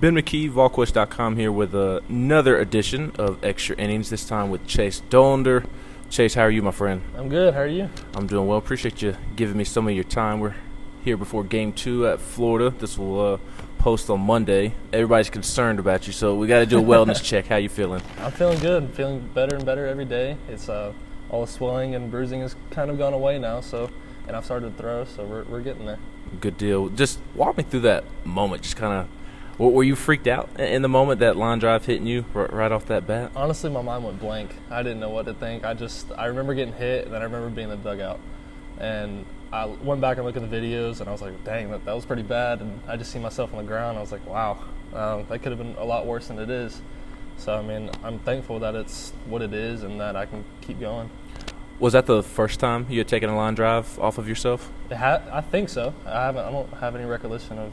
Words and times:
Ben 0.00 0.16
McKee, 0.16 0.50
VolQuest.com 0.50 1.36
here 1.36 1.52
with 1.52 1.74
another 1.74 2.58
edition 2.58 3.12
of 3.16 3.42
Extra 3.44 3.76
Innings, 3.76 4.10
this 4.10 4.26
time 4.26 4.50
with 4.50 4.66
Chase 4.66 5.02
Dollander. 5.08 5.64
Chase, 6.10 6.34
how 6.34 6.42
are 6.42 6.50
you, 6.50 6.62
my 6.62 6.72
friend? 6.72 7.00
I'm 7.16 7.28
good. 7.28 7.54
How 7.54 7.60
are 7.60 7.66
you? 7.66 7.88
I'm 8.14 8.26
doing 8.26 8.46
well. 8.46 8.58
Appreciate 8.58 9.00
you 9.02 9.16
giving 9.36 9.56
me 9.56 9.64
some 9.64 9.86
of 9.86 9.94
your 9.94 10.04
time. 10.04 10.40
We're 10.40 10.56
here 11.04 11.16
before 11.16 11.44
game 11.44 11.72
two 11.72 12.08
at 12.08 12.20
Florida. 12.20 12.70
This 12.70 12.98
will 12.98 13.34
uh, 13.34 13.38
post 13.78 14.10
on 14.10 14.20
Monday. 14.20 14.74
Everybody's 14.92 15.30
concerned 15.30 15.78
about 15.78 16.06
you, 16.06 16.12
so 16.12 16.34
we 16.34 16.48
got 16.48 16.58
to 16.58 16.66
do 16.66 16.80
a 16.80 16.82
wellness 16.82 17.22
check. 17.24 17.46
How 17.46 17.56
you 17.56 17.68
feeling? 17.68 18.02
I'm 18.18 18.32
feeling 18.32 18.58
good. 18.58 18.82
I'm 18.82 18.92
feeling 18.92 19.20
better 19.32 19.54
and 19.54 19.64
better 19.64 19.86
every 19.86 20.04
day. 20.06 20.36
It's 20.48 20.68
uh, 20.68 20.92
all 21.30 21.46
the 21.46 21.50
swelling 21.50 21.94
and 21.94 22.10
bruising 22.10 22.40
has 22.40 22.56
kind 22.70 22.90
of 22.90 22.98
gone 22.98 23.14
away 23.14 23.38
now, 23.38 23.60
so 23.60 23.88
and 24.26 24.36
I've 24.36 24.44
started 24.44 24.76
to 24.76 24.82
throw, 24.82 25.04
so 25.04 25.24
we're, 25.24 25.44
we're 25.44 25.60
getting 25.60 25.86
there. 25.86 25.98
Good 26.40 26.58
deal. 26.58 26.88
Just 26.88 27.20
walk 27.34 27.56
me 27.56 27.62
through 27.62 27.80
that 27.80 28.04
moment. 28.24 28.62
Just 28.62 28.76
kind 28.76 28.92
of 28.92 29.08
were 29.58 29.84
you 29.84 29.94
freaked 29.94 30.26
out 30.26 30.48
in 30.58 30.82
the 30.82 30.88
moment 30.88 31.20
that 31.20 31.36
line 31.36 31.58
drive 31.58 31.86
hitting 31.86 32.06
you 32.06 32.24
right 32.34 32.72
off 32.72 32.86
that 32.86 33.06
bat? 33.06 33.30
Honestly, 33.36 33.70
my 33.70 33.82
mind 33.82 34.04
went 34.04 34.20
blank. 34.20 34.50
I 34.70 34.82
didn't 34.82 35.00
know 35.00 35.10
what 35.10 35.26
to 35.26 35.34
think. 35.34 35.64
I 35.64 35.74
just 35.74 36.10
I 36.16 36.26
remember 36.26 36.54
getting 36.54 36.74
hit, 36.74 37.04
and 37.04 37.14
then 37.14 37.20
I 37.20 37.24
remember 37.24 37.48
being 37.50 37.70
in 37.70 37.82
the 37.82 37.90
dugout, 37.90 38.20
and 38.78 39.24
I 39.52 39.66
went 39.66 40.00
back 40.00 40.16
and 40.16 40.26
looked 40.26 40.36
at 40.36 40.50
the 40.50 40.56
videos, 40.56 41.00
and 41.00 41.08
I 41.08 41.12
was 41.12 41.22
like, 41.22 41.44
"Dang, 41.44 41.70
that, 41.70 41.84
that 41.84 41.94
was 41.94 42.04
pretty 42.04 42.22
bad." 42.22 42.60
And 42.60 42.80
I 42.88 42.96
just 42.96 43.12
see 43.12 43.18
myself 43.20 43.52
on 43.52 43.58
the 43.58 43.68
ground. 43.68 43.96
I 43.96 44.00
was 44.00 44.10
like, 44.10 44.26
"Wow, 44.26 44.58
um, 44.92 45.26
that 45.28 45.40
could 45.42 45.52
have 45.52 45.58
been 45.58 45.76
a 45.78 45.84
lot 45.84 46.06
worse 46.06 46.28
than 46.28 46.38
it 46.38 46.50
is." 46.50 46.80
So 47.36 47.54
I 47.54 47.62
mean, 47.62 47.90
I'm 48.02 48.18
thankful 48.20 48.58
that 48.60 48.74
it's 48.74 49.12
what 49.26 49.42
it 49.42 49.54
is, 49.54 49.84
and 49.84 50.00
that 50.00 50.16
I 50.16 50.26
can 50.26 50.44
keep 50.62 50.80
going. 50.80 51.10
Was 51.78 51.92
that 51.92 52.06
the 52.06 52.22
first 52.22 52.60
time 52.60 52.86
you 52.88 52.98
had 52.98 53.08
taken 53.08 53.28
a 53.28 53.36
line 53.36 53.54
drive 53.54 53.98
off 53.98 54.18
of 54.18 54.28
yourself? 54.28 54.70
Ha- 54.92 55.22
I 55.30 55.40
think 55.40 55.68
so. 55.68 55.94
I 56.06 56.26
haven't. 56.26 56.44
I 56.44 56.50
don't 56.50 56.72
have 56.74 56.96
any 56.96 57.04
recollection 57.04 57.58
of 57.58 57.72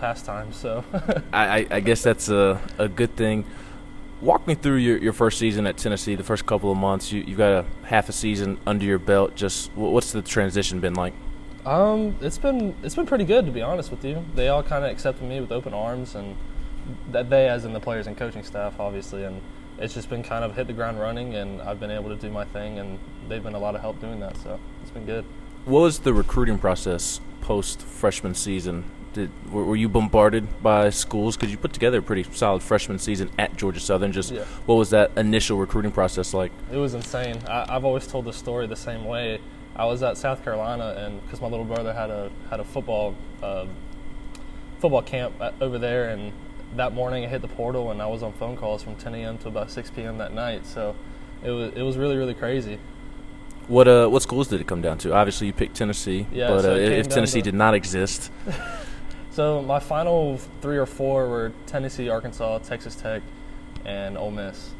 pastime. 0.00 0.52
So 0.52 0.84
I, 1.32 1.66
I, 1.70 1.80
guess 1.80 2.02
that's 2.02 2.28
a, 2.28 2.60
a 2.78 2.88
good 2.88 3.14
thing. 3.16 3.44
Walk 4.20 4.46
me 4.46 4.54
through 4.54 4.76
your, 4.76 4.98
your 4.98 5.12
first 5.12 5.38
season 5.38 5.66
at 5.66 5.76
Tennessee, 5.76 6.14
the 6.14 6.24
first 6.24 6.46
couple 6.46 6.70
of 6.70 6.78
months. 6.78 7.12
You, 7.12 7.22
you've 7.22 7.38
got 7.38 7.52
a 7.52 7.86
half 7.86 8.08
a 8.08 8.12
season 8.12 8.58
under 8.66 8.84
your 8.84 8.98
belt. 8.98 9.34
Just 9.34 9.70
what's 9.74 10.12
the 10.12 10.22
transition 10.22 10.80
been 10.80 10.94
like? 10.94 11.14
Um, 11.64 12.16
it's 12.22 12.38
been 12.38 12.74
it's 12.82 12.94
been 12.94 13.06
pretty 13.06 13.24
good 13.24 13.44
to 13.46 13.52
be 13.52 13.62
honest 13.62 13.90
with 13.90 14.04
you. 14.04 14.24
They 14.34 14.48
all 14.48 14.62
kind 14.62 14.84
of 14.84 14.90
accepted 14.90 15.24
me 15.24 15.40
with 15.40 15.52
open 15.52 15.74
arms, 15.74 16.14
and 16.14 16.36
that 17.12 17.28
they, 17.28 17.48
as 17.48 17.64
in 17.64 17.72
the 17.72 17.80
players 17.80 18.06
and 18.06 18.16
coaching 18.16 18.42
staff, 18.42 18.80
obviously, 18.80 19.24
and 19.24 19.40
it's 19.78 19.94
just 19.94 20.08
been 20.08 20.22
kind 20.22 20.44
of 20.44 20.54
hit 20.56 20.66
the 20.66 20.72
ground 20.72 20.98
running, 21.00 21.34
and 21.34 21.60
I've 21.62 21.80
been 21.80 21.90
able 21.90 22.08
to 22.10 22.16
do 22.16 22.30
my 22.30 22.44
thing, 22.44 22.78
and 22.78 22.98
they've 23.28 23.42
been 23.42 23.54
a 23.54 23.58
lot 23.58 23.74
of 23.74 23.80
help 23.80 24.00
doing 24.00 24.20
that. 24.20 24.36
So 24.38 24.58
it's 24.82 24.90
been 24.90 25.06
good. 25.06 25.24
What 25.64 25.80
was 25.80 25.98
the 25.98 26.14
recruiting 26.14 26.58
process 26.58 27.20
post 27.42 27.82
freshman 27.82 28.34
season? 28.34 28.84
Did, 29.12 29.30
were, 29.50 29.74
you 29.74 29.88
bombarded 29.88 30.62
by 30.62 30.90
schools? 30.90 31.36
Because 31.36 31.50
you 31.50 31.58
put 31.58 31.72
together 31.72 31.98
a 31.98 32.02
pretty 32.02 32.24
solid 32.32 32.62
freshman 32.62 32.98
season 32.98 33.30
at 33.38 33.56
Georgia 33.56 33.80
Southern. 33.80 34.12
Just 34.12 34.30
yeah. 34.30 34.44
what 34.66 34.76
was 34.76 34.90
that 34.90 35.10
initial 35.16 35.58
recruiting 35.58 35.90
process 35.90 36.32
like? 36.32 36.52
It 36.70 36.76
was 36.76 36.94
insane. 36.94 37.38
I, 37.48 37.72
have 37.72 37.84
always 37.84 38.06
told 38.06 38.24
the 38.24 38.32
story 38.32 38.66
the 38.68 38.76
same 38.76 39.04
way. 39.04 39.40
I 39.74 39.84
was 39.86 40.02
at 40.02 40.16
South 40.16 40.44
Carolina, 40.44 40.94
and 40.98 41.22
because 41.22 41.40
my 41.40 41.48
little 41.48 41.64
brother 41.64 41.92
had 41.92 42.10
a 42.10 42.30
had 42.50 42.60
a 42.60 42.64
football 42.64 43.16
uh, 43.42 43.66
football 44.78 45.02
camp 45.02 45.34
over 45.60 45.78
there, 45.78 46.10
and 46.10 46.32
that 46.76 46.92
morning 46.92 47.24
I 47.24 47.28
hit 47.28 47.42
the 47.42 47.48
portal, 47.48 47.90
and 47.90 48.00
I 48.00 48.06
was 48.06 48.22
on 48.22 48.32
phone 48.34 48.56
calls 48.56 48.82
from 48.82 48.94
10 48.94 49.14
a.m. 49.16 49.38
to 49.38 49.48
about 49.48 49.70
6 49.70 49.90
p.m. 49.90 50.18
that 50.18 50.32
night. 50.32 50.66
So 50.66 50.94
it 51.42 51.50
was 51.50 51.72
it 51.74 51.82
was 51.82 51.96
really 51.96 52.16
really 52.16 52.34
crazy. 52.34 52.78
What 53.66 53.88
uh 53.88 54.06
what 54.08 54.22
schools 54.22 54.46
did 54.48 54.60
it 54.60 54.68
come 54.68 54.82
down 54.82 54.98
to? 54.98 55.14
Obviously, 55.14 55.48
you 55.48 55.52
picked 55.52 55.76
Tennessee, 55.76 56.26
yeah, 56.30 56.48
but 56.48 56.62
so 56.62 56.74
uh, 56.74 56.76
if 56.76 57.08
Tennessee 57.08 57.42
did 57.42 57.54
not 57.54 57.74
exist. 57.74 58.30
So 59.30 59.62
my 59.62 59.78
final 59.78 60.38
three 60.60 60.76
or 60.76 60.86
four 60.86 61.28
were 61.28 61.52
Tennessee, 61.66 62.08
Arkansas, 62.08 62.58
Texas 62.58 62.96
Tech, 62.96 63.22
and 63.84 64.18
Ole 64.18 64.32
Miss, 64.32 64.70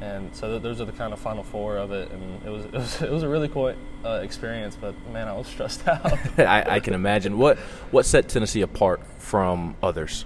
and 0.00 0.34
so 0.34 0.48
th- 0.48 0.62
those 0.62 0.80
are 0.80 0.84
the 0.84 0.92
kind 0.92 1.12
of 1.12 1.18
final 1.18 1.42
four 1.42 1.76
of 1.76 1.90
it. 1.90 2.10
And 2.12 2.46
it 2.46 2.50
was 2.50 2.64
it 2.66 2.72
was, 2.72 3.02
it 3.02 3.10
was 3.10 3.22
a 3.22 3.28
really 3.28 3.48
cool 3.48 3.74
uh, 4.04 4.20
experience, 4.22 4.76
but 4.76 4.94
man, 5.12 5.28
I 5.28 5.32
was 5.32 5.46
stressed 5.48 5.86
out. 5.88 6.12
I, 6.38 6.76
I, 6.76 6.80
can 6.80 6.94
imagine. 6.94 7.38
What 7.38 7.58
what 7.90 8.06
set 8.06 8.28
Tennessee 8.28 8.62
apart 8.62 9.00
from 9.18 9.76
others? 9.82 10.24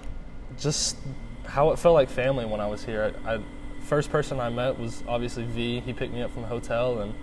Just 0.59 0.97
how 1.45 1.71
it 1.71 1.79
felt 1.79 1.95
like 1.95 2.09
family 2.09 2.45
when 2.45 2.61
I 2.61 2.67
was 2.67 2.85
here. 2.85 3.13
I, 3.25 3.35
I 3.35 3.39
first 3.81 4.11
person 4.11 4.39
I 4.39 4.49
met 4.49 4.77
was 4.77 5.03
obviously 5.07 5.43
V. 5.43 5.79
He 5.79 5.91
picked 5.91 6.13
me 6.13 6.21
up 6.21 6.31
from 6.31 6.43
the 6.43 6.47
hotel, 6.49 6.99
and 6.99 7.13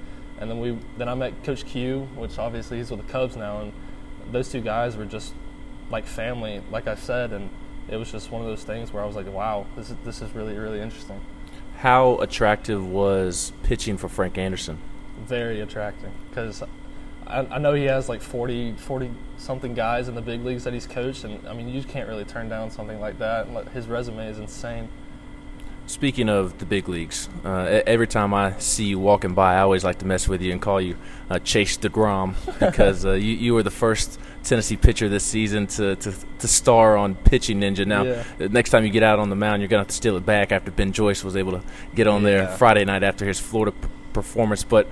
and 0.41 0.51
then 0.51 0.59
we 0.59 0.79
then 0.97 1.09
I 1.09 1.15
met 1.15 1.45
Coach 1.45 1.65
Q, 1.65 2.09
which 2.17 2.39
obviously 2.39 2.79
he's 2.79 2.91
with 2.91 3.07
the 3.07 3.13
Cubs 3.13 3.37
now, 3.37 3.61
and 3.61 3.73
those 4.33 4.51
two 4.51 4.61
guys 4.61 4.97
were 4.97 5.07
just 5.07 5.35
like 5.91 6.07
family, 6.07 6.63
like 6.71 6.87
I 6.87 6.95
said, 6.95 7.33
and 7.33 7.51
it 7.89 7.97
was 7.97 8.13
just 8.13 8.31
one 8.31 8.43
of 8.43 8.49
those 8.49 8.65
things 8.65 8.93
where 8.93 9.03
I 9.03 9.07
was 9.07 9.17
like, 9.17 9.27
wow, 9.27 9.67
this 9.77 9.91
is 9.91 9.97
this 10.05 10.23
is 10.23 10.35
really 10.35 10.57
really 10.57 10.81
interesting. 10.81 11.21
How 11.79 12.17
attractive 12.17 12.87
was 12.87 13.53
pitching 13.63 13.97
for 13.97 14.09
Frank 14.09 14.37
Anderson? 14.37 14.79
Very 15.25 15.61
attractive 15.61 16.11
because 16.29 16.63
I, 17.27 17.41
I, 17.41 17.59
know 17.59 17.75
he 17.75 17.85
has 17.85 18.09
like 18.09 18.21
40, 18.21 18.75
40 18.75 19.11
something 19.37 19.75
guys 19.75 20.09
in 20.09 20.15
the 20.15 20.23
big 20.23 20.45
leagues 20.45 20.65
that 20.65 20.73
he's 20.73 20.87
coached, 20.87 21.25
and 21.25 21.47
I 21.47 21.53
mean 21.55 21.69
you 21.69 21.83
can't 21.83 22.09
really 22.09 22.25
turn 22.25 22.49
down 22.49 22.71
something 22.71 23.01
like 23.01 23.19
that. 23.19 23.47
His 23.69 23.87
resume 23.87 24.27
is 24.29 24.39
insane. 24.39 24.89
Speaking 25.89 26.29
of 26.29 26.59
the 26.59 26.67
big 26.67 26.87
leagues, 26.87 27.31
uh, 27.47 27.81
every 27.87 28.07
time 28.07 28.35
I 28.35 28.59
see 28.59 28.85
you 28.85 28.99
walking 28.99 29.33
by, 29.33 29.55
I 29.55 29.61
always 29.61 29.85
like 29.85 30.01
to 30.01 30.07
mess 30.07 30.29
with 30.29 30.43
you 30.43 30.53
and 30.53 30.61
call 30.61 30.83
you 30.83 30.99
uh, 31.31 31.39
Chase 31.39 31.79
DeGrom 31.79 32.35
because 32.61 33.07
uh, 33.07 33.13
you, 33.13 33.33
you 33.33 33.55
were 33.55 33.63
the 33.63 33.71
first 33.71 34.21
Tennessee 34.45 34.77
pitcher 34.77 35.09
this 35.09 35.25
season 35.25 35.67
to, 35.69 35.97
to, 35.97 36.13
to 36.41 36.47
star 36.47 36.99
on 36.99 37.15
Pitching 37.15 37.61
Ninja. 37.61 37.87
Now, 37.87 38.03
yeah. 38.03 38.25
next 38.51 38.69
time 38.69 38.85
you 38.85 38.91
get 38.91 39.03
out 39.03 39.19
on 39.19 39.31
the 39.31 39.35
mound, 39.35 39.63
you're 39.63 39.69
going 39.69 39.79
to 39.79 39.85
have 39.85 39.89
to 39.89 39.95
steal 39.95 40.19
it 40.19 40.27
back 40.27 40.53
after 40.53 40.71
Ben 40.71 40.93
Joyce 40.93 41.25
was 41.25 41.37
able 41.37 41.53
to 41.53 41.63
get 41.95 42.07
on 42.07 42.21
yeah. 42.21 42.29
there 42.29 42.49
Friday 42.49 42.85
night 42.85 43.03
after 43.03 43.25
his 43.25 43.41
Florida 43.41 43.73
p- 43.73 43.89
performance. 44.13 44.65
But 44.65 44.89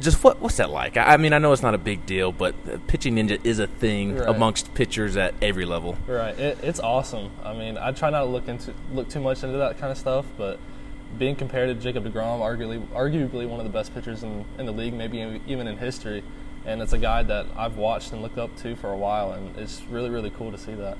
just 0.00 0.22
what 0.22 0.40
what's 0.40 0.56
that 0.56 0.70
like? 0.70 0.96
I 0.96 1.16
mean, 1.16 1.32
I 1.32 1.38
know 1.38 1.52
it's 1.52 1.62
not 1.62 1.74
a 1.74 1.78
big 1.78 2.06
deal, 2.06 2.32
but 2.32 2.54
pitching 2.86 3.16
ninja 3.16 3.40
is 3.44 3.58
a 3.58 3.66
thing 3.66 4.16
right. 4.16 4.28
amongst 4.28 4.74
pitchers 4.74 5.16
at 5.16 5.34
every 5.42 5.64
level. 5.64 5.96
Right, 6.06 6.38
it, 6.38 6.58
it's 6.62 6.80
awesome. 6.80 7.30
I 7.44 7.52
mean, 7.54 7.78
I 7.78 7.92
try 7.92 8.10
not 8.10 8.20
to 8.20 8.26
look 8.26 8.48
into 8.48 8.74
look 8.92 9.08
too 9.08 9.20
much 9.20 9.42
into 9.42 9.58
that 9.58 9.78
kind 9.78 9.90
of 9.90 9.98
stuff, 9.98 10.26
but 10.36 10.58
being 11.18 11.36
compared 11.36 11.68
to 11.68 11.74
Jacob 11.74 12.04
Degrom, 12.04 12.40
arguably 12.40 12.86
arguably 12.88 13.48
one 13.48 13.60
of 13.60 13.64
the 13.64 13.72
best 13.72 13.94
pitchers 13.94 14.22
in, 14.22 14.44
in 14.58 14.66
the 14.66 14.72
league, 14.72 14.94
maybe 14.94 15.40
even 15.46 15.66
in 15.66 15.78
history, 15.78 16.22
and 16.66 16.82
it's 16.82 16.92
a 16.92 16.98
guy 16.98 17.22
that 17.22 17.46
I've 17.56 17.76
watched 17.76 18.12
and 18.12 18.22
looked 18.22 18.38
up 18.38 18.56
to 18.58 18.76
for 18.76 18.90
a 18.90 18.96
while, 18.96 19.32
and 19.32 19.56
it's 19.56 19.82
really 19.90 20.10
really 20.10 20.30
cool 20.30 20.50
to 20.52 20.58
see 20.58 20.74
that. 20.74 20.98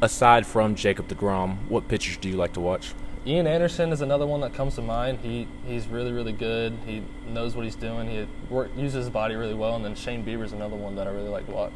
Aside 0.00 0.46
from 0.46 0.74
Jacob 0.74 1.08
Degrom, 1.08 1.68
what 1.68 1.88
pitchers 1.88 2.16
do 2.16 2.28
you 2.28 2.36
like 2.36 2.52
to 2.54 2.60
watch? 2.60 2.92
Ian 3.26 3.46
Anderson 3.46 3.90
is 3.90 4.02
another 4.02 4.26
one 4.26 4.42
that 4.42 4.52
comes 4.52 4.74
to 4.74 4.82
mind. 4.82 5.20
He 5.22 5.48
he's 5.66 5.86
really 5.86 6.12
really 6.12 6.32
good. 6.32 6.76
He 6.86 7.02
knows 7.26 7.56
what 7.56 7.64
he's 7.64 7.74
doing. 7.74 8.08
He 8.08 8.26
work, 8.52 8.70
uses 8.76 9.04
his 9.04 9.10
body 9.10 9.34
really 9.34 9.54
well. 9.54 9.76
And 9.76 9.84
then 9.84 9.94
Shane 9.94 10.24
Bieber 10.24 10.44
is 10.44 10.52
another 10.52 10.76
one 10.76 10.94
that 10.96 11.06
I 11.06 11.10
really 11.10 11.30
like 11.30 11.46
to 11.46 11.52
watch. 11.52 11.72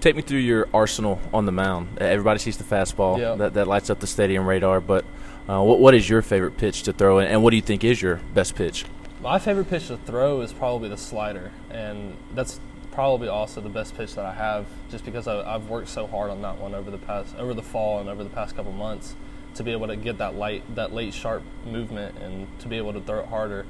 Take 0.00 0.14
me 0.14 0.22
through 0.22 0.38
your 0.38 0.68
arsenal 0.72 1.20
on 1.34 1.46
the 1.46 1.52
mound. 1.52 1.98
Everybody 1.98 2.38
sees 2.38 2.56
the 2.56 2.62
fastball 2.62 3.18
yeah. 3.18 3.34
that, 3.34 3.54
that 3.54 3.66
lights 3.66 3.90
up 3.90 3.98
the 3.98 4.06
stadium 4.06 4.46
radar. 4.46 4.80
But 4.80 5.04
uh, 5.48 5.60
what 5.62 5.80
what 5.80 5.94
is 5.94 6.08
your 6.08 6.22
favorite 6.22 6.56
pitch 6.56 6.84
to 6.84 6.92
throw, 6.92 7.18
and 7.18 7.42
what 7.42 7.50
do 7.50 7.56
you 7.56 7.62
think 7.62 7.82
is 7.82 8.00
your 8.00 8.20
best 8.32 8.54
pitch? 8.54 8.84
My 9.20 9.40
favorite 9.40 9.68
pitch 9.68 9.88
to 9.88 9.96
throw 9.96 10.42
is 10.42 10.52
probably 10.52 10.88
the 10.88 10.96
slider, 10.96 11.50
and 11.70 12.16
that's 12.34 12.60
probably 12.92 13.26
also 13.26 13.60
the 13.60 13.68
best 13.68 13.96
pitch 13.96 14.14
that 14.14 14.24
I 14.24 14.32
have, 14.32 14.66
just 14.90 15.04
because 15.04 15.26
I, 15.26 15.52
have 15.52 15.68
worked 15.68 15.88
so 15.88 16.06
hard 16.06 16.30
on 16.30 16.42
that 16.42 16.58
one 16.58 16.72
over 16.76 16.92
the 16.92 16.98
past 16.98 17.34
over 17.36 17.52
the 17.52 17.62
fall 17.62 17.98
and 17.98 18.08
over 18.08 18.22
the 18.22 18.30
past 18.30 18.54
couple 18.54 18.70
months 18.70 19.16
to 19.54 19.62
be 19.62 19.72
able 19.72 19.88
to 19.88 19.96
get 19.96 20.18
that 20.18 20.34
light, 20.34 20.62
that 20.74 20.92
late 20.92 21.14
sharp 21.14 21.42
movement, 21.66 22.16
and 22.18 22.46
to 22.60 22.68
be 22.68 22.76
able 22.76 22.92
to 22.92 23.00
throw 23.00 23.20
it 23.20 23.26
harder. 23.26 23.66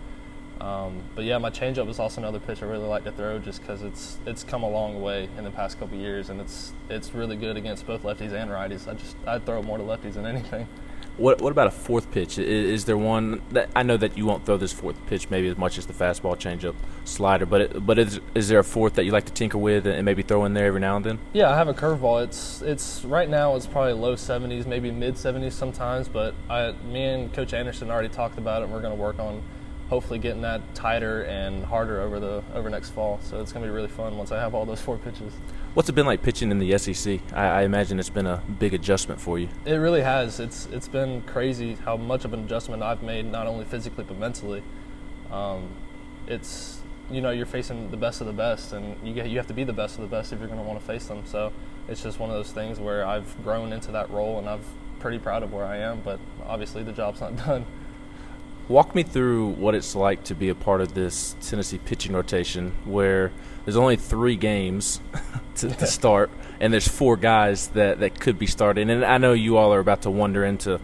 Um, 0.61 1.03
but 1.15 1.25
yeah, 1.25 1.39
my 1.39 1.51
changeup 1.51 1.89
is 1.89 2.01
also 2.01 2.21
another 2.21 2.41
pitch 2.41 2.63
I 2.63 2.67
really 2.67 2.87
like 2.87 3.05
to 3.05 3.13
throw, 3.13 3.39
just 3.39 3.61
because 3.61 3.83
it's 3.83 4.19
it's 4.27 4.43
come 4.43 4.63
a 4.63 4.69
long 4.69 5.01
way 5.01 5.29
in 5.39 5.45
the 5.45 5.51
past 5.51 5.79
couple 5.79 5.97
years, 5.97 6.31
and 6.31 6.41
it's 6.41 6.73
it's 6.89 7.15
really 7.15 7.37
good 7.37 7.57
against 7.57 7.87
both 7.87 8.03
lefties 8.03 8.33
and 8.33 8.51
righties. 8.51 8.89
I 8.89 8.95
just 8.95 9.17
I 9.27 9.39
throw 9.39 9.61
it 9.61 9.65
more 9.65 9.79
to 9.79 9.85
lefties 9.85 10.15
than 10.15 10.27
anything. 10.27 10.67
What 11.19 11.43
What 11.43 11.51
about 11.51 11.67
a 11.67 11.73
fourth 11.73 12.11
pitch? 12.11 12.39
Is, 12.39 12.47
is, 12.49 12.85
there 12.85 12.97
one 12.97 13.43
that 13.51 13.69
I 13.75 13.83
know 13.83 13.97
that 13.97 14.17
you 14.17 14.25
won't 14.25 14.47
throw 14.47 14.57
this 14.57 14.73
fourth 14.73 14.97
pitch 15.07 15.29
maybe 15.31 15.49
as 15.49 15.59
much 15.59 15.77
as 15.77 15.85
the 15.87 15.93
fastball, 15.93 16.37
changeup, 16.37 16.75
slider, 17.05 17.45
but 17.45 17.61
it, 17.61 17.87
but 17.87 17.99
is, 17.99 18.21
is 18.35 18.49
there 18.49 18.61
a 18.61 18.65
fourth 18.65 18.95
that 18.95 19.05
you 19.05 19.11
like 19.11 19.27
to 19.27 19.33
tinker 19.33 19.59
with 19.59 19.87
and 19.87 20.05
maybe 20.05 20.23
throw 20.23 20.45
in 20.45 20.55
there 20.55 20.67
every 20.67 20.81
now 20.81 20.97
and 20.97 21.05
then? 21.05 21.19
Yeah, 21.33 21.51
I 21.51 21.57
have 21.57 21.69
a 21.69 21.75
curveball. 21.75 22.25
It's 22.25 22.63
it's 22.63 23.05
right 23.05 23.29
now 23.29 23.57
it's 23.57 23.67
probably 23.67 23.95
low 23.95 24.15
70s, 24.15 24.67
maybe 24.67 24.91
mid 24.91 25.15
70s 25.15 25.53
sometimes, 25.53 26.09
but 26.09 26.35
I 26.49 26.73
me 26.85 27.05
and 27.05 27.33
Coach 27.33 27.53
Anderson 27.53 27.91
already 27.91 28.09
talked 28.09 28.39
about 28.39 28.63
it. 28.63 28.67
and 28.67 28.73
We're 28.73 28.83
going 28.83 28.97
to 28.97 29.03
work 29.03 29.19
on 29.19 29.43
hopefully 29.89 30.19
getting 30.19 30.43
that 30.43 30.61
tighter 30.75 31.23
and 31.23 31.65
harder 31.65 32.01
over 32.01 32.21
the 32.21 32.43
over 32.55 32.69
next 32.69 32.91
fall. 32.91 33.19
So 33.23 33.41
it's 33.41 33.53
going 33.53 33.65
to 33.65 33.71
be 33.71 33.75
really 33.75 33.89
fun 33.89 34.17
once 34.17 34.33
I 34.33 34.41
have 34.41 34.55
all 34.55 34.67
those 34.67 34.81
four 34.81 34.99
pitches. 34.99 35.33
What's 35.75 35.89
it 35.89 35.95
been 35.95 36.07
like 36.07 36.23
pitching 36.23 36.51
in 36.51 36.59
the 36.59 36.77
SEC? 36.79 37.21
I, 37.33 37.47
I, 37.47 37.63
imagine 37.63 37.99
it's 37.99 38.11
been 38.11 38.27
a 38.27 38.43
big 38.59 38.75
adjustment 38.75 39.21
for 39.21 39.39
you. 39.39 39.49
It 39.65 39.75
really 39.75 40.03
has. 40.03 40.41
It's 40.41 40.67
it's 40.67 40.89
been 40.89 41.23
crazy 41.23 41.75
how 41.75 41.97
much 41.97 42.25
of 42.25 42.33
an 42.33 42.45
adjustment 42.45 42.83
I've 42.83 43.03
made, 43.03 43.27
not 43.27 43.47
only 43.47 43.65
physically 43.65 44.05
but 44.05 44.19
mentally. 44.19 44.63
Um, 45.31 45.69
it's 46.27 46.81
you 47.11 47.21
know 47.21 47.31
you're 47.31 47.47
facing 47.47 47.91
the 47.91 47.97
best 47.97 48.21
of 48.21 48.27
the 48.27 48.33
best, 48.33 48.73
and 48.73 48.97
you 49.07 49.15
get, 49.15 49.29
you 49.29 49.39
have 49.39 49.47
to 49.47 49.55
be 49.55 49.65
the 49.65 49.73
best 49.73 49.97
of 49.97 50.03
the 50.03 50.09
best 50.09 50.33
if 50.33 50.39
you're 50.39 50.49
going 50.49 50.61
to 50.61 50.67
want 50.67 50.81
to 50.81 50.87
face 50.87 51.07
them. 51.07 51.23
So 51.27 51.53
it's 51.89 52.03
just 52.03 52.19
one 52.19 52.29
of 52.29 52.37
those 52.37 52.53
things 52.53 52.79
where 52.79 53.07
I've 53.07 53.43
grown 53.43 53.73
into 53.73 53.93
that 53.93 54.11
role 54.11 54.39
and 54.39 54.49
I'm 54.49 54.61
pretty 55.01 55.19
proud 55.19 55.43
of 55.43 55.53
where 55.53 55.65
I 55.65 55.79
am. 55.79 56.01
But 56.01 56.21
obviously, 56.47 56.83
the 56.83 56.93
job's 56.93 57.21
not 57.21 57.37
done. 57.47 57.65
Walk 58.69 58.95
me 58.95 59.03
through 59.03 59.49
what 59.51 59.75
it's 59.75 59.95
like 59.95 60.25
to 60.25 60.35
be 60.35 60.51
a 60.51 60.55
part 60.55 60.83
of 60.83 60.93
this 60.93 61.35
Tennessee 61.41 61.79
pitching 61.79 62.13
rotation 62.13 62.75
where 62.85 63.33
there's 63.65 63.77
only 63.77 63.97
three 63.97 64.37
games 64.37 65.01
to, 65.57 65.71
to, 65.71 65.87
start, 65.87 66.31
and 66.61 66.71
there's 66.71 66.87
four 66.87 67.17
guys 67.17 67.69
that, 67.69 68.01
that 68.01 68.21
could 68.21 68.39
be 68.39 68.47
starting. 68.47 68.91
And 68.91 69.05
I 69.05 69.17
know 69.17 69.33
you 69.33 69.57
all 69.57 69.73
are 69.73 69.81
about 69.81 70.03
to 70.03 70.11
wander 70.11 70.45
into 70.45 70.81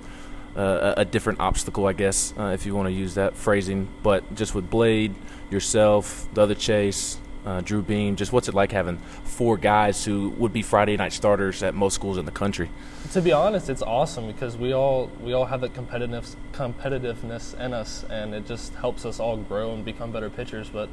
uh, 0.57 0.95
a 0.97 1.05
different 1.05 1.41
obstacle, 1.41 1.87
I 1.87 1.93
guess, 1.93 2.33
uh, 2.39 2.53
if 2.55 2.65
you 2.65 2.75
want 2.75 2.89
to 2.89 2.93
use 2.93 3.17
that 3.17 3.37
phrasing. 3.37 3.89
But 4.03 4.35
just 4.35 4.55
with 4.55 4.71
Blade, 4.71 5.15
yourself, 5.51 6.27
the 6.35 6.43
other 6.43 6.55
Chase, 6.55 7.19
uh, 7.45 7.61
Drew 7.61 7.83
Beam, 7.83 8.17
just 8.17 8.33
what's 8.33 8.49
it 8.49 8.55
like 8.55 8.73
having 8.73 8.99
four 9.25 9.57
guys 9.57 10.05
who 10.05 10.31
would 10.31 10.53
be 10.53 10.63
Friday 10.63 10.97
night 10.97 11.13
starters 11.13 11.63
at 11.63 11.75
most 11.75 11.95
schools 11.95 12.17
in 12.17 12.25
the 12.25 12.33
country? 12.33 12.71
To 13.13 13.21
be 13.21 13.33
honest, 13.33 13.69
it's 13.69 13.83
awesome 13.83 14.27
because 14.27 14.57
we 14.57 14.73
all 14.73 15.11
we 15.21 15.33
all 15.33 15.45
have 15.45 15.61
that 15.61 15.75
competitiveness 15.75 16.37
competitiveness 16.53 17.59
in 17.59 17.75
us, 17.75 18.05
and 18.09 18.35
it 18.35 18.47
just 18.47 18.75
helps 18.75 19.05
us 19.05 19.21
all 19.21 19.37
grow 19.37 19.75
and 19.75 19.85
become 19.85 20.11
better 20.11 20.31
pitchers. 20.31 20.69
But 20.71 20.89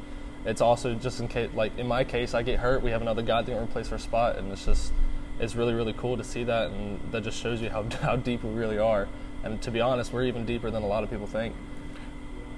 it's 0.45 0.61
also 0.61 0.93
just 0.95 1.19
in 1.19 1.27
case, 1.27 1.49
like 1.53 1.77
in 1.77 1.87
my 1.87 2.03
case, 2.03 2.33
I 2.33 2.43
get 2.43 2.59
hurt, 2.59 2.81
we 2.81 2.91
have 2.91 3.01
another 3.01 3.21
guy 3.21 3.41
that 3.41 3.51
can 3.51 3.63
replace 3.63 3.91
our 3.91 3.99
spot, 3.99 4.37
and 4.37 4.51
it's 4.51 4.65
just 4.65 4.91
it's 5.39 5.55
really 5.55 5.73
really 5.73 5.93
cool 5.93 6.17
to 6.17 6.23
see 6.23 6.43
that, 6.43 6.71
and 6.71 6.99
that 7.11 7.23
just 7.23 7.41
shows 7.41 7.61
you 7.61 7.69
how 7.69 7.83
how 8.01 8.15
deep 8.17 8.43
we 8.43 8.51
really 8.51 8.77
are. 8.77 9.07
And 9.43 9.61
to 9.63 9.71
be 9.71 9.79
honest, 9.79 10.11
we're 10.13 10.25
even 10.25 10.45
deeper 10.45 10.69
than 10.69 10.83
a 10.83 10.87
lot 10.87 11.03
of 11.03 11.09
people 11.09 11.27
think. 11.27 11.55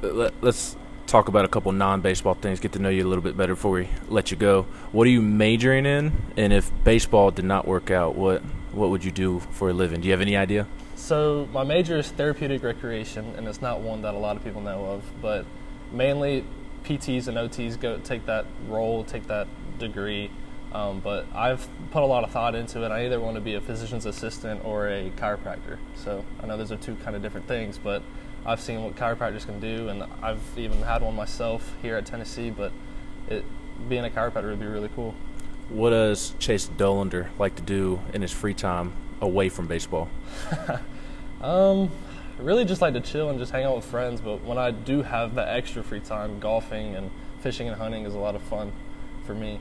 Let, 0.01 0.33
us 0.43 0.75
talk 1.07 1.27
about 1.27 1.45
a 1.45 1.47
couple 1.47 1.71
non-baseball 1.71 2.35
things. 2.35 2.59
Get 2.59 2.73
to 2.73 2.79
know 2.79 2.89
you 2.89 3.05
a 3.05 3.09
little 3.09 3.23
bit 3.23 3.37
better 3.37 3.55
before 3.55 3.71
we 3.71 3.89
let 4.07 4.31
you 4.31 4.37
go. 4.37 4.63
What 4.91 5.07
are 5.07 5.11
you 5.11 5.21
majoring 5.21 5.85
in? 5.85 6.11
And 6.37 6.53
if 6.53 6.71
baseball 6.83 7.31
did 7.31 7.45
not 7.45 7.67
work 7.67 7.91
out, 7.91 8.15
what 8.15 8.41
what 8.71 8.89
would 8.89 9.05
you 9.05 9.11
do 9.11 9.39
for 9.39 9.69
a 9.69 9.73
living? 9.73 10.01
Do 10.01 10.07
you 10.07 10.13
have 10.13 10.21
any 10.21 10.35
idea? 10.35 10.67
So 10.95 11.47
my 11.51 11.63
major 11.63 11.97
is 11.97 12.09
therapeutic 12.09 12.63
recreation, 12.63 13.35
and 13.37 13.47
it's 13.47 13.61
not 13.61 13.81
one 13.81 14.01
that 14.01 14.13
a 14.13 14.17
lot 14.17 14.35
of 14.35 14.43
people 14.43 14.61
know 14.61 14.85
of. 14.85 15.03
But 15.21 15.45
mainly, 15.91 16.45
PTs 16.83 17.27
and 17.27 17.37
OTs 17.37 17.79
go 17.79 17.97
take 17.97 18.25
that 18.25 18.45
role, 18.67 19.03
take 19.03 19.27
that 19.27 19.47
degree. 19.79 20.31
Um, 20.71 21.01
but 21.01 21.27
I've 21.35 21.67
put 21.91 22.01
a 22.01 22.05
lot 22.05 22.23
of 22.23 22.31
thought 22.31 22.55
into 22.55 22.83
it. 22.83 22.89
I 22.89 23.05
either 23.05 23.19
want 23.19 23.35
to 23.35 23.41
be 23.41 23.53
a 23.53 23.61
physician's 23.61 24.07
assistant 24.07 24.65
or 24.65 24.87
a 24.87 25.11
chiropractor. 25.17 25.77
So 25.95 26.25
I 26.41 26.47
know 26.47 26.57
those 26.57 26.71
are 26.71 26.77
two 26.77 26.95
kind 26.95 27.15
of 27.15 27.21
different 27.21 27.47
things, 27.47 27.77
but 27.77 28.01
I've 28.45 28.59
seen 28.59 28.83
what 28.83 28.95
chiropractors 28.95 29.45
can 29.45 29.59
do, 29.59 29.89
and 29.89 30.03
I've 30.21 30.41
even 30.57 30.81
had 30.81 31.01
one 31.01 31.15
myself 31.15 31.73
here 31.81 31.95
at 31.95 32.05
Tennessee. 32.05 32.49
But 32.49 32.71
it, 33.29 33.45
being 33.87 34.05
a 34.05 34.09
chiropractor 34.09 34.49
would 34.49 34.59
be 34.59 34.65
really 34.65 34.89
cool. 34.95 35.15
What 35.69 35.91
does 35.91 36.33
Chase 36.39 36.69
Dollander 36.77 37.29
like 37.39 37.55
to 37.55 37.61
do 37.61 38.01
in 38.13 38.21
his 38.21 38.31
free 38.31 38.53
time 38.53 38.93
away 39.21 39.49
from 39.49 39.67
baseball? 39.67 40.09
um, 41.41 41.89
really 42.37 42.65
just 42.65 42.81
like 42.81 42.93
to 42.93 43.01
chill 43.01 43.29
and 43.29 43.39
just 43.39 43.51
hang 43.51 43.63
out 43.63 43.75
with 43.75 43.85
friends. 43.85 44.19
But 44.19 44.43
when 44.43 44.57
I 44.57 44.71
do 44.71 45.03
have 45.03 45.35
that 45.35 45.47
extra 45.49 45.83
free 45.83 46.01
time, 46.01 46.39
golfing 46.39 46.95
and 46.95 47.09
fishing 47.39 47.67
and 47.67 47.77
hunting 47.77 48.05
is 48.05 48.13
a 48.13 48.19
lot 48.19 48.35
of 48.35 48.41
fun 48.41 48.71
for 49.25 49.33
me. 49.33 49.59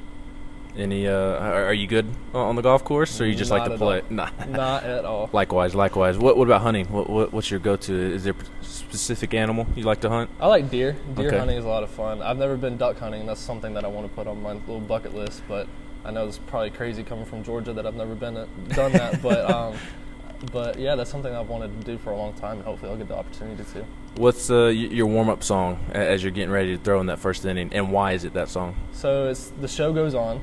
Any? 0.76 1.06
Uh, 1.06 1.38
are 1.38 1.74
you 1.74 1.86
good 1.86 2.06
on 2.32 2.56
the 2.56 2.62
golf 2.62 2.82
course, 2.82 3.20
or 3.20 3.26
you 3.26 3.34
just 3.34 3.50
Not 3.50 3.60
like 3.60 3.70
to 3.70 3.76
play? 3.76 4.00
All. 4.08 4.10
Not. 4.10 4.48
Not 4.48 4.84
at 4.84 5.04
all. 5.04 5.28
Likewise, 5.32 5.74
likewise. 5.74 6.16
What 6.16 6.36
What 6.36 6.48
about 6.48 6.62
hunting? 6.62 6.86
What, 6.86 7.10
what 7.10 7.32
What's 7.32 7.50
your 7.50 7.60
go-to? 7.60 7.94
Is 7.94 8.24
there 8.24 8.34
a 8.34 8.64
specific 8.64 9.34
animal 9.34 9.66
you 9.76 9.84
like 9.84 10.00
to 10.00 10.08
hunt? 10.08 10.30
I 10.40 10.46
like 10.46 10.70
deer. 10.70 10.96
Deer 11.14 11.28
okay. 11.28 11.38
hunting 11.38 11.58
is 11.58 11.64
a 11.64 11.69
lot 11.69 11.82
of 11.82 11.90
fun. 11.90 12.22
I've 12.22 12.38
never 12.38 12.56
been 12.56 12.78
duck 12.78 12.98
hunting. 12.98 13.26
That's 13.26 13.40
something 13.40 13.74
that 13.74 13.84
I 13.84 13.88
want 13.88 14.08
to 14.08 14.14
put 14.14 14.26
on 14.26 14.42
my 14.42 14.52
little 14.52 14.80
bucket 14.80 15.14
list. 15.14 15.42
But 15.46 15.69
I 16.04 16.10
know 16.10 16.26
it's 16.26 16.38
probably 16.38 16.70
crazy 16.70 17.02
coming 17.02 17.26
from 17.26 17.44
Georgia 17.44 17.74
that 17.74 17.86
I've 17.86 17.94
never 17.94 18.14
been 18.14 18.34
done 18.70 18.92
that. 18.92 19.20
but 19.20 19.50
um, 19.50 19.76
but 20.50 20.78
yeah, 20.78 20.96
that's 20.96 21.10
something 21.10 21.34
I've 21.34 21.48
wanted 21.48 21.78
to 21.78 21.86
do 21.86 21.98
for 21.98 22.12
a 22.12 22.16
long 22.16 22.32
time, 22.32 22.56
and 22.56 22.64
hopefully 22.64 22.90
I'll 22.90 22.96
get 22.96 23.08
the 23.08 23.16
opportunity 23.16 23.62
to. 23.74 23.84
What's 24.16 24.50
uh, 24.50 24.66
your 24.66 25.06
warm-up 25.06 25.42
song 25.42 25.78
as 25.92 26.22
you're 26.22 26.32
getting 26.32 26.50
ready 26.50 26.76
to 26.76 26.82
throw 26.82 27.00
in 27.00 27.06
that 27.06 27.19
first 27.19 27.44
inning, 27.44 27.70
and 27.72 27.92
why 27.92 28.12
is 28.12 28.24
it 28.24 28.32
that 28.34 28.48
song? 28.48 28.74
So 28.92 29.28
it's 29.28 29.52
the 29.60 29.69
show 29.69 29.92
goes 29.92 30.14
on 30.14 30.42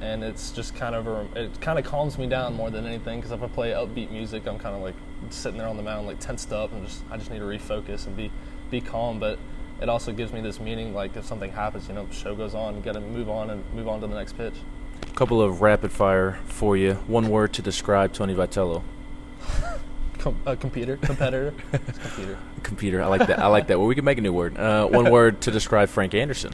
and 0.00 0.22
it's 0.22 0.50
just 0.50 0.74
kind 0.74 0.94
of 0.94 1.06
a, 1.06 1.26
it 1.34 1.60
kind 1.60 1.78
of 1.78 1.84
calms 1.84 2.18
me 2.18 2.26
down 2.26 2.54
more 2.54 2.70
than 2.70 2.86
anything 2.86 3.18
because 3.18 3.32
if 3.32 3.42
I 3.42 3.48
play 3.48 3.70
upbeat 3.70 4.10
music, 4.10 4.46
I'm 4.46 4.58
kind 4.58 4.74
of 4.74 4.82
like 4.82 4.94
sitting 5.30 5.58
there 5.58 5.68
on 5.68 5.76
the 5.76 5.82
mound 5.82 6.06
like 6.06 6.20
tensed 6.20 6.52
up 6.52 6.72
and 6.72 6.86
just 6.86 7.02
I 7.10 7.16
just 7.16 7.30
need 7.30 7.38
to 7.38 7.44
refocus 7.44 8.06
and 8.06 8.16
be 8.16 8.30
be 8.70 8.80
calm. 8.80 9.18
But 9.18 9.38
it 9.80 9.88
also 9.88 10.12
gives 10.12 10.32
me 10.32 10.40
this 10.40 10.60
meaning 10.60 10.94
like 10.94 11.16
if 11.16 11.24
something 11.24 11.50
happens, 11.50 11.88
you 11.88 11.94
know, 11.94 12.06
the 12.06 12.14
show 12.14 12.34
goes 12.34 12.54
on, 12.54 12.76
you 12.76 12.82
got 12.82 12.92
to 12.92 13.00
move 13.00 13.30
on 13.30 13.50
and 13.50 13.64
move 13.74 13.88
on 13.88 14.00
to 14.00 14.06
the 14.06 14.14
next 14.14 14.34
pitch. 14.36 14.54
A 15.02 15.14
couple 15.14 15.40
of 15.40 15.60
rapid 15.60 15.92
fire 15.92 16.38
for 16.46 16.76
you. 16.76 16.94
One 17.06 17.28
word 17.28 17.52
to 17.54 17.62
describe 17.62 18.12
Tony 18.12 18.34
Vitello. 18.34 18.82
Com- 20.18 20.40
a 20.46 20.56
computer, 20.56 20.96
competitor, 20.96 21.54
computer. 21.70 22.38
Computer. 22.62 23.02
I 23.02 23.06
like 23.06 23.26
that. 23.28 23.38
I 23.38 23.46
like 23.46 23.68
that. 23.68 23.78
Well, 23.78 23.86
we 23.86 23.94
can 23.94 24.04
make 24.04 24.18
a 24.18 24.22
new 24.22 24.32
word. 24.32 24.58
Uh, 24.58 24.86
one 24.86 25.10
word 25.10 25.40
to 25.42 25.50
describe 25.50 25.88
Frank 25.88 26.14
Anderson. 26.14 26.52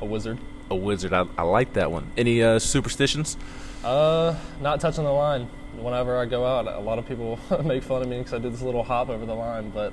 A 0.00 0.04
wizard 0.04 0.38
a 0.70 0.76
wizard. 0.76 1.12
I, 1.12 1.26
I 1.36 1.42
like 1.42 1.74
that 1.74 1.90
one. 1.90 2.10
Any 2.16 2.42
uh, 2.42 2.58
superstitions? 2.58 3.36
Uh, 3.84 4.36
not 4.60 4.80
touching 4.80 5.04
the 5.04 5.10
line. 5.10 5.48
Whenever 5.76 6.18
I 6.18 6.26
go 6.26 6.44
out, 6.44 6.66
a 6.66 6.80
lot 6.80 6.98
of 6.98 7.06
people 7.06 7.38
make 7.64 7.82
fun 7.82 8.02
of 8.02 8.08
me 8.08 8.18
because 8.18 8.34
I 8.34 8.38
did 8.38 8.52
this 8.52 8.62
little 8.62 8.82
hop 8.82 9.08
over 9.08 9.24
the 9.24 9.34
line, 9.34 9.70
but 9.70 9.92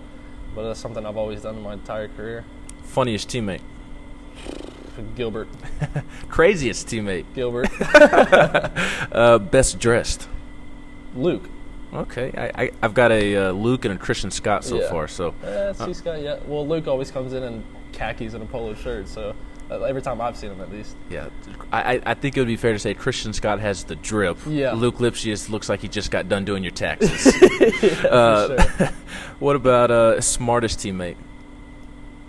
but 0.56 0.64
that's 0.64 0.80
something 0.80 1.06
I've 1.06 1.18
always 1.18 1.42
done 1.42 1.56
in 1.56 1.62
my 1.62 1.74
entire 1.74 2.08
career. 2.08 2.44
Funniest 2.84 3.30
teammate? 3.30 3.62
Gilbert. 5.16 5.48
Craziest 6.30 6.88
teammate? 6.88 7.26
Gilbert. 7.36 7.70
uh, 9.12 9.38
best 9.38 9.78
dressed? 9.78 10.28
Luke. 11.16 11.48
Okay, 11.94 12.32
I, 12.36 12.64
I 12.64 12.72
have 12.82 12.94
got 12.94 13.12
a 13.12 13.36
uh, 13.36 13.52
Luke 13.52 13.86
and 13.86 13.94
a 13.94 13.98
Christian 13.98 14.32
Scott 14.32 14.66
so 14.66 14.82
yeah. 14.82 14.90
far. 14.90 15.08
So 15.08 15.34
yeah, 15.44 15.72
see 15.72 15.84
uh, 15.84 15.94
Scott. 15.94 16.22
Yeah, 16.22 16.40
well, 16.46 16.68
Luke 16.68 16.88
always 16.88 17.12
comes 17.12 17.34
in 17.34 17.44
in 17.44 17.64
khakis 17.94 18.34
and 18.34 18.44
a 18.44 18.46
polo 18.46 18.74
shirt, 18.74 19.08
so 19.08 19.30
uh, 19.30 19.34
every 19.70 20.02
time 20.02 20.22
I've 20.22 20.38
seen 20.38 20.52
him, 20.52 20.62
at 20.62 20.72
least. 20.72 20.96
Yeah, 21.10 21.30
I, 21.72 22.02
I 22.06 22.14
think 22.14 22.38
it 22.38 22.42
would 22.42 22.48
be 22.48 22.56
fair 22.56 22.74
to 22.74 22.80
say 22.80 22.94
Christian 22.94 23.34
Scott 23.34 23.60
has 23.60 23.84
the 23.84 23.96
drip. 23.96 24.38
Yeah. 24.48 24.74
Luke 24.74 24.98
Lipcius 24.98 25.50
looks 25.50 25.70
like 25.70 25.82
he 25.82 25.88
just 25.88 26.12
got 26.12 26.30
done 26.30 26.46
doing 26.46 26.64
your 26.64 26.72
taxes. 26.72 27.36
yeah, 27.82 28.10
uh, 28.10 28.92
what 29.40 29.56
about 29.56 29.92
uh, 29.92 30.22
smartest 30.22 30.80
teammate? 30.80 31.18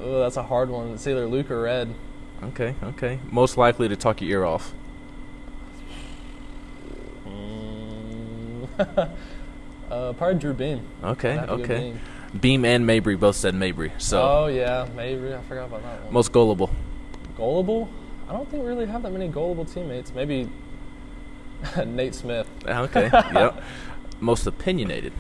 Oh, 0.01 0.21
that's 0.21 0.37
a 0.37 0.43
hard 0.43 0.71
one. 0.71 0.93
It's 0.93 1.07
either 1.07 1.27
Luke 1.27 1.51
or 1.51 1.63
Red. 1.63 1.95
Okay, 2.43 2.75
okay. 2.83 3.19
Most 3.31 3.57
likely 3.57 3.89
to 3.89 3.97
talk 3.97 4.21
your 4.21 4.31
ear 4.31 4.45
off. 4.45 4.73
Mm. 7.27 8.69
uh, 9.91 10.13
probably 10.13 10.39
Drew 10.39 10.53
Beam. 10.53 10.87
Okay, 11.03 11.39
okay. 11.39 11.97
Beam 12.39 12.65
and 12.65 12.87
Mabry 12.87 13.17
both 13.17 13.37
said 13.37 13.55
Mabry. 13.55 13.93
So. 13.99 14.23
Oh 14.23 14.47
yeah, 14.47 14.87
Mabry. 14.95 15.35
I 15.35 15.41
forgot 15.43 15.67
about 15.67 15.83
that 15.83 16.05
one. 16.05 16.13
Most 16.13 16.31
gullible. 16.31 16.71
Gullible? 17.39 17.89
I 18.29 18.33
don't 18.33 18.49
think 18.51 18.63
we 18.63 18.69
really 18.69 18.87
have 18.87 19.03
that 19.05 19.13
many 19.13 19.29
gullible 19.29 19.65
teammates. 19.65 20.13
Maybe 20.15 20.51
Nate 21.87 22.15
Smith. 22.15 22.49
Okay. 22.67 23.09
yep. 23.33 23.63
Most 24.21 24.47
opinionated. 24.47 25.13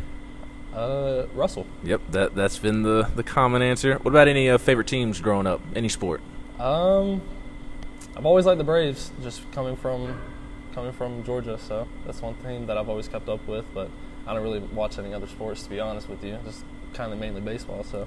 Uh, 0.74 1.24
Russell. 1.34 1.66
Yep. 1.82 2.02
That 2.10 2.34
that's 2.34 2.58
been 2.58 2.82
the 2.82 3.08
the 3.14 3.22
common 3.22 3.62
answer. 3.62 3.94
What 3.94 4.10
about 4.10 4.28
any 4.28 4.50
uh, 4.50 4.58
favorite 4.58 4.86
teams 4.86 5.20
growing 5.20 5.46
up? 5.46 5.62
Any 5.74 5.88
sport? 5.88 6.20
Um, 6.58 7.22
I've 8.16 8.26
always 8.26 8.44
liked 8.44 8.58
the 8.58 8.64
Braves. 8.64 9.10
Just 9.22 9.50
coming 9.52 9.76
from 9.76 10.20
coming 10.74 10.92
from 10.92 11.24
Georgia, 11.24 11.58
so 11.58 11.88
that's 12.04 12.20
one 12.20 12.34
thing 12.34 12.66
that 12.66 12.76
I've 12.76 12.88
always 12.88 13.08
kept 13.08 13.28
up 13.28 13.46
with. 13.46 13.64
But 13.72 13.88
I 14.26 14.34
don't 14.34 14.42
really 14.42 14.58
watch 14.60 14.98
any 14.98 15.14
other 15.14 15.26
sports, 15.26 15.62
to 15.62 15.70
be 15.70 15.80
honest 15.80 16.08
with 16.08 16.22
you. 16.22 16.38
Just 16.44 16.64
kind 16.92 17.12
of 17.12 17.18
mainly 17.18 17.40
baseball. 17.40 17.84
So. 17.84 18.06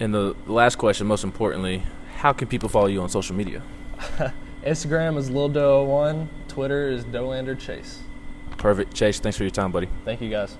And 0.00 0.14
the 0.14 0.34
last 0.46 0.76
question, 0.76 1.06
most 1.06 1.24
importantly, 1.24 1.82
how 2.16 2.32
can 2.32 2.48
people 2.48 2.68
follow 2.68 2.86
you 2.86 3.00
on 3.00 3.08
social 3.08 3.34
media? 3.34 3.62
Instagram 4.64 5.16
is 5.16 5.30
Lil 5.30 5.50
Doe1. 5.50 6.28
Twitter 6.48 6.88
is 6.88 7.04
Dollander 7.04 7.58
Chase. 7.58 8.02
Perfect. 8.58 8.94
Chase, 8.94 9.20
thanks 9.20 9.36
for 9.38 9.44
your 9.44 9.50
time, 9.50 9.72
buddy. 9.72 9.88
Thank 10.04 10.20
you, 10.20 10.30
guys. 10.30 10.56